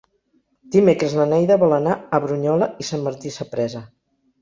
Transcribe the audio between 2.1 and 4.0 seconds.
a Brunyola i Sant Martí Sapresa.